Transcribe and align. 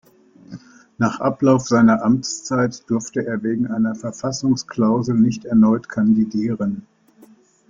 Nach 0.97 1.19
Ablauf 1.19 1.67
seiner 1.67 2.03
Amtszeit 2.03 2.89
durfte 2.89 3.23
er 3.23 3.43
wegen 3.43 3.67
einer 3.67 3.93
Verfassungsklausel 3.93 5.13
nicht 5.13 5.45
erneut 5.45 5.89
kandidieren. 5.89 6.87